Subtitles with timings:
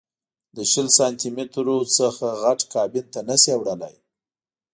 [0.71, 3.95] شل سانتي مترو نه غټ کابین ته نه شې وړلی.